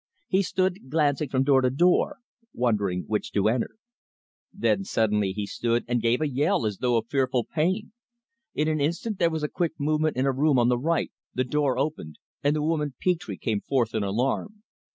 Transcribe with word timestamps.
He 0.27 0.41
stood 0.41 0.89
glancing 0.89 1.29
from 1.29 1.43
door 1.43 1.61
to 1.61 1.69
door, 1.69 2.17
wondering 2.55 3.03
which 3.03 3.31
to 3.33 3.47
enter. 3.47 3.75
Then 4.51 4.83
suddenly 4.83 5.31
he 5.31 5.45
stood 5.45 5.85
and 5.87 6.01
gave 6.01 6.21
a 6.21 6.27
yell 6.27 6.65
as 6.65 6.79
though 6.79 6.97
of 6.97 7.07
fearful 7.07 7.45
pain. 7.45 7.91
In 8.55 8.67
an 8.67 8.81
instant 8.81 9.19
there 9.19 9.29
was 9.29 9.43
a 9.43 9.47
quick 9.47 9.73
movement 9.79 10.17
in 10.17 10.25
a 10.25 10.31
room 10.31 10.57
on 10.57 10.69
the 10.69 10.79
right, 10.79 11.11
the 11.35 11.43
door 11.43 11.77
opened 11.77 12.17
and 12.43 12.55
the 12.55 12.63
woman 12.63 12.95
Petre 12.99 13.35
came 13.35 13.61
forth 13.61 13.93
in 13.93 14.01
alarm. 14.01 14.63